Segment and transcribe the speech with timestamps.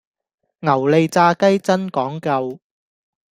[0.61, 2.59] 牛脷炸雞真講究